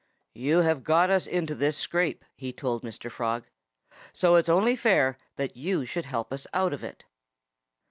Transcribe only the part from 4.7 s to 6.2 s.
fair that you should